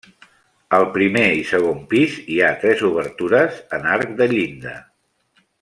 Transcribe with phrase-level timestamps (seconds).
[0.77, 4.77] Al primer i segon pis, hi ha tres obertures en arc de llinda.